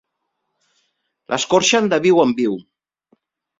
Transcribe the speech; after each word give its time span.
L'escorxen 1.35 1.91
de 1.93 2.01
viu 2.07 2.25
en 2.25 2.35
viu. 2.43 2.59